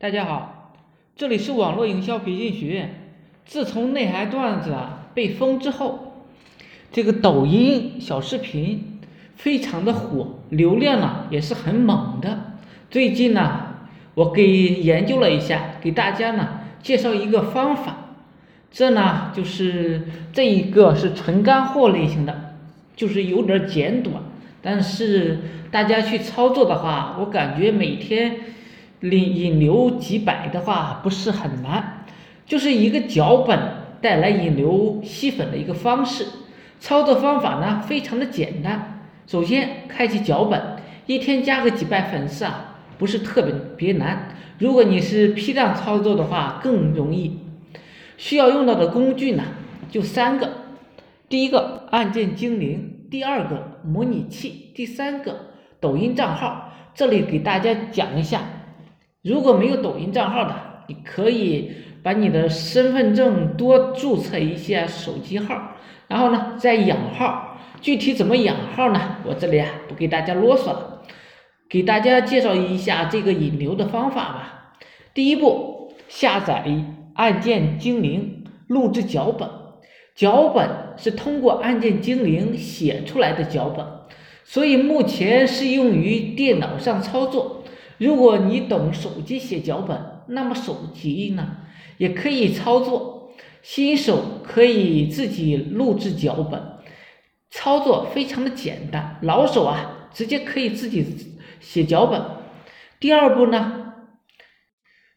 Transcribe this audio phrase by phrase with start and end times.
[0.00, 0.76] 大家好，
[1.16, 3.10] 这里是网络营销培训学院。
[3.44, 6.22] 自从内涵段子啊被封之后，
[6.92, 9.00] 这个抖音小视频
[9.34, 12.52] 非常的火，流量呢也是很猛的。
[12.88, 13.74] 最近呢，
[14.14, 18.14] 我给研究了一下，给大家呢介绍一个方法。
[18.70, 22.54] 这呢就是这一个是纯干货类型的，
[22.94, 24.22] 就是有点简短，
[24.62, 25.40] 但是
[25.72, 28.36] 大家去操作的话，我感觉每天。
[29.00, 32.04] 引引流几百的话不是很难，
[32.46, 33.58] 就是一个脚本
[34.00, 36.26] 带来引流吸粉的一个方式。
[36.80, 44.36] 操作方法呢非常的简单，首先开启脚本，一天加个几百粉丝啊，不是特别别难。
[44.58, 47.38] 如果你是批量操作的话更容易。
[48.16, 49.44] 需要用到的工具呢
[49.88, 50.50] 就三个，
[51.28, 56.72] 第一个按键精灵，第二个模拟器，第三个抖音账号。
[56.96, 58.40] 这里给大家讲一下。
[59.22, 60.54] 如果没有抖音账号的，
[60.86, 61.72] 你可以
[62.02, 65.72] 把你的身份证多注册一下手机号，
[66.06, 67.58] 然后呢再养号。
[67.80, 69.16] 具体怎么养号呢？
[69.24, 71.02] 我这里啊不给大家啰嗦了，
[71.68, 74.74] 给大家介绍一下这个引流的方法吧。
[75.14, 76.64] 第一步，下载
[77.14, 79.48] 按键精灵，录制脚本。
[80.14, 83.86] 脚本是通过按键精灵写出来的脚本，
[84.42, 87.62] 所以目前是用于电脑上操作。
[87.98, 91.56] 如果你懂手机写脚本，那么手机呢
[91.98, 93.32] 也可以操作。
[93.60, 96.62] 新手可以自己录制脚本，
[97.50, 99.18] 操作非常的简单。
[99.22, 101.04] 老手啊，直接可以自己
[101.60, 102.22] 写脚本。
[103.00, 103.94] 第二步呢，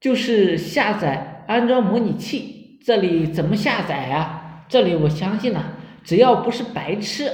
[0.00, 2.80] 就是下载安装模拟器。
[2.84, 4.66] 这里怎么下载啊？
[4.68, 5.64] 这里我相信呢，
[6.02, 7.30] 只要不是白痴，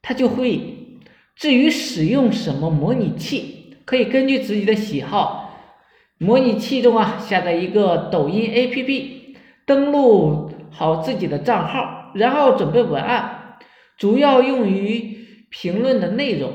[0.00, 0.76] 他就会。
[1.36, 3.57] 至于使用什么模拟器？
[3.88, 5.72] 可以根据自己的喜好，
[6.18, 9.08] 模拟器中啊下载一个抖音 APP，
[9.64, 13.56] 登录好自己的账号，然后准备文案，
[13.96, 15.16] 主要用于
[15.48, 16.52] 评论的内容。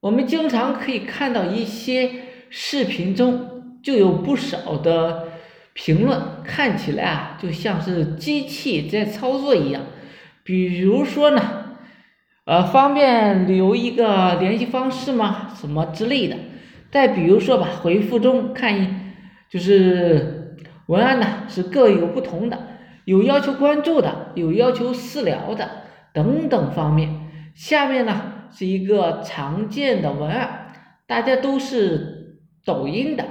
[0.00, 2.10] 我们经常可以看到一些
[2.48, 5.28] 视频中就有不少的
[5.74, 9.82] 评论，看起来啊就像是机器在操作一样。
[10.42, 11.76] 比如说呢，
[12.46, 15.50] 呃，方便留一个联系方式吗？
[15.60, 16.36] 什么之类的。
[16.94, 18.88] 再比如说吧，回复中看一，
[19.50, 20.56] 就是
[20.86, 22.68] 文案呢是各有不同的，
[23.04, 25.68] 有要求关注的，有要求私聊的
[26.12, 27.50] 等等方面。
[27.52, 30.72] 下面呢是一个常见的文案，
[31.08, 33.24] 大家都是抖音的，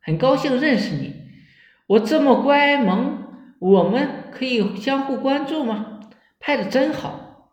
[0.00, 1.16] 很高兴认识你，
[1.88, 3.24] 我这么乖萌，
[3.58, 5.98] 我们可以相互关注吗？
[6.38, 7.50] 拍的真好，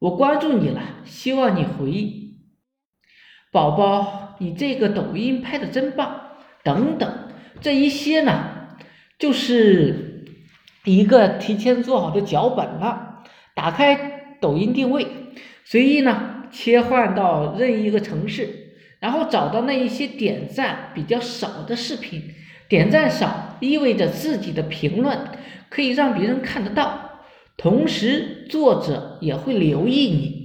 [0.00, 2.21] 我关注你了，希望你回。
[3.52, 6.20] 宝宝，你这个抖音拍的真棒，
[6.64, 7.12] 等等，
[7.60, 8.44] 这一些呢，
[9.18, 10.24] 就是
[10.84, 13.22] 一个提前做好的脚本了。
[13.54, 15.06] 打开抖音定位，
[15.66, 18.48] 随意呢切换到任意一个城市，
[19.00, 22.22] 然后找到那一些点赞比较少的视频。
[22.70, 25.18] 点赞少意味着自己的评论
[25.68, 27.20] 可以让别人看得到，
[27.58, 30.41] 同时作者也会留意你。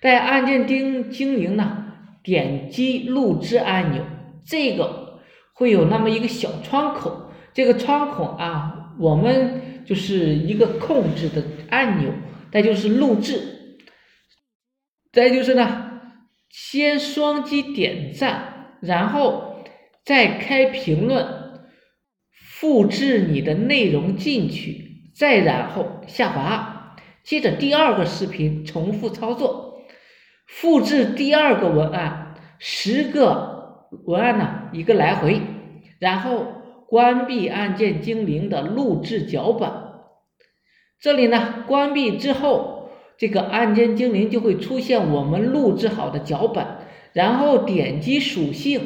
[0.00, 1.86] 在按键钉精灵呢，
[2.22, 4.04] 点击录制按钮，
[4.46, 5.20] 这个
[5.54, 12.12] 会有那么一个小窗口，这个窗口啊，我们就是一个控制的按钮，
[12.52, 13.78] 再就是录制，
[15.10, 16.00] 再就是呢，
[16.48, 19.64] 先双击点赞，然后
[20.04, 21.26] 再开评论，
[22.30, 29.77] 复制你的内容进去，再然后下滑，接着第二个视频重复操作。
[30.48, 35.40] 复制第二个文案，十个文案呢一个来回，
[35.98, 36.46] 然后
[36.88, 39.70] 关闭按键精灵的录制脚本。
[40.98, 46.66] 这里呢关闭之后，这个按键精灵就会出现我们录制好的脚本，
[47.12, 48.80] 然后点击属性，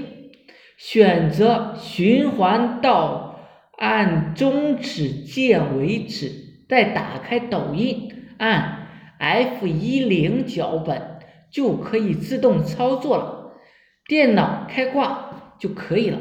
[0.77, 3.39] 选择循环到
[3.79, 6.33] 按终止键为止，
[6.69, 8.89] 再打开抖音，按
[9.19, 11.22] F 一零脚本。
[11.53, 13.53] 就可以自动操作了，
[14.07, 16.19] 电脑开挂就可以了。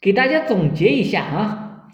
[0.00, 1.86] 给大家总结一下啊，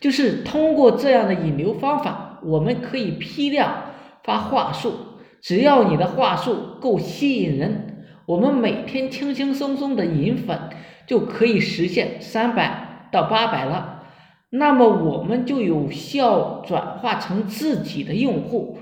[0.00, 4.94] 就是通过这样的引流方法，我们可以批量发话术，
[5.40, 10.70] 只要你的话术够吸引人，我们每天轻轻松松的引粉
[11.06, 14.04] 就可以实现三百到八百了。
[14.50, 18.78] 那么我们就有效转化成自己的用户。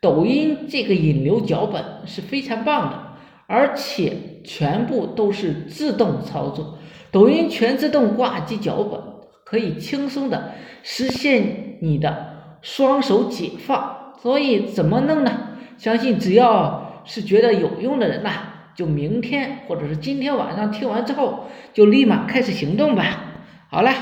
[0.00, 2.98] 抖音这个引流脚本是非常棒的，
[3.46, 4.12] 而且
[4.44, 6.78] 全部都是自动操作，
[7.10, 9.00] 抖音全自动挂机脚本，
[9.44, 10.52] 可以轻松的
[10.82, 14.14] 实现你的双手解放。
[14.20, 15.48] 所以怎么弄呢？
[15.76, 18.30] 相信只要是觉得有用的人呐，
[18.74, 23.24] 就明天或者是今天晚上听完之后，就立马开始行动吧。
[23.70, 23.92] 好了，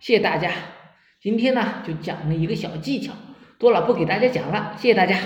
[0.00, 0.50] 谢谢大家。
[1.20, 3.12] 今天呢，就讲了一个小技巧，
[3.58, 5.16] 多了不给大家讲了，谢谢大家。